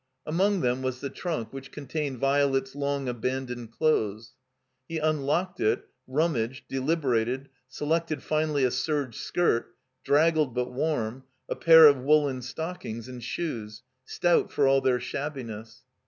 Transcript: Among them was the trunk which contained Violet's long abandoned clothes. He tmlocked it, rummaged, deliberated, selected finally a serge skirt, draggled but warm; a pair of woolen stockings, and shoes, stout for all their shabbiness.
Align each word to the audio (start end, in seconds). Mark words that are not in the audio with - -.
Among 0.25 0.61
them 0.61 0.81
was 0.81 0.99
the 0.99 1.11
trunk 1.11 1.53
which 1.53 1.71
contained 1.71 2.17
Violet's 2.17 2.73
long 2.73 3.07
abandoned 3.07 3.71
clothes. 3.71 4.33
He 4.89 4.97
tmlocked 4.97 5.59
it, 5.59 5.85
rummaged, 6.07 6.63
deliberated, 6.67 7.49
selected 7.67 8.23
finally 8.23 8.63
a 8.63 8.71
serge 8.71 9.15
skirt, 9.15 9.75
draggled 10.03 10.55
but 10.55 10.71
warm; 10.73 11.25
a 11.47 11.55
pair 11.55 11.85
of 11.85 11.97
woolen 11.97 12.41
stockings, 12.41 13.07
and 13.07 13.23
shoes, 13.23 13.83
stout 14.03 14.51
for 14.51 14.67
all 14.67 14.81
their 14.81 14.99
shabbiness. 14.99 15.83